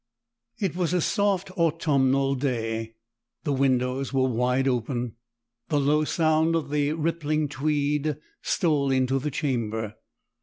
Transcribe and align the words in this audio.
It 0.57 0.75
was 0.75 0.93
a 0.93 0.99
soft 0.99 1.51
autumnal 1.59 2.33
day. 2.33 2.95
The 3.43 3.53
windows 3.53 4.11
were 4.11 4.27
wide 4.27 4.67
open. 4.67 5.13
The 5.69 5.79
low 5.79 6.05
sound 6.05 6.55
of 6.55 6.71
the 6.71 6.93
rippling 6.93 7.47
Tweed 7.47 8.17
stole 8.41 8.89
into 8.89 9.19
the 9.19 9.29
chamber. 9.29 9.93